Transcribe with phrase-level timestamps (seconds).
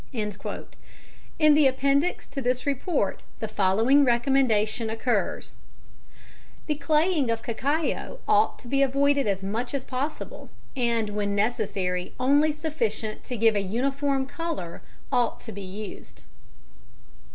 [0.11, 5.57] In the appendix to this report the following recommendation occurs:
[6.65, 12.15] "The claying of cacao ought to be avoided as much as possible, and when necessary
[12.19, 16.23] only sufficient to give a uniform colour ought to be used."